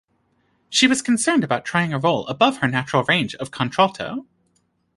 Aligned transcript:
She 0.67 0.87
was 0.87 1.03
concerned 1.03 1.43
about 1.43 1.63
trying 1.63 1.93
a 1.93 1.99
role 1.99 2.25
above 2.25 2.57
her 2.57 2.67
natural 2.67 3.03
range 3.03 3.35
of 3.35 3.51
contralto. 3.51 4.25